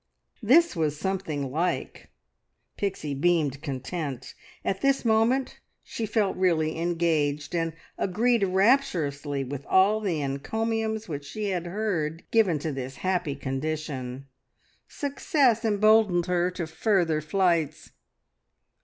[0.41, 2.09] This was something like!
[2.75, 4.33] Pixie beamed content.
[4.65, 11.25] At this moment she felt really "engaged," and agreed rapturously with all the encomiums which
[11.25, 14.25] she had heard given to this happy condition.
[14.87, 17.91] Success emboldened her to further flights.